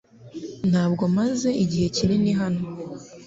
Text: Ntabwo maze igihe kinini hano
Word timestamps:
Ntabwo 0.69 1.03
maze 1.17 1.49
igihe 1.63 1.87
kinini 1.95 2.31
hano 2.39 2.61